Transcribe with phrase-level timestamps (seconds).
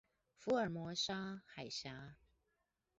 [0.35, 2.15] 福爾摩沙海峽